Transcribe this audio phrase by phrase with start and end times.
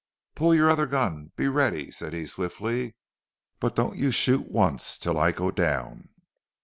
[0.33, 2.95] "Pull your other gun be ready," said he, swiftly.
[3.59, 6.09] "But don't you shoot once till I go down!...